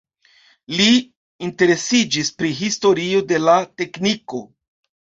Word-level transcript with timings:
Li 0.79 0.87
interesiĝis 1.49 2.33
pri 2.41 2.57
historio 2.65 3.23
de 3.35 3.43
la 3.47 3.57
tekniko. 3.81 4.47